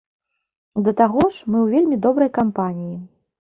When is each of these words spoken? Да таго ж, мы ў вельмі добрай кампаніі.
Да 0.87 0.93
таго 1.03 1.23
ж, 1.27 1.35
мы 1.51 1.61
ў 1.65 1.77
вельмі 1.77 2.03
добрай 2.09 2.35
кампаніі. 2.41 2.95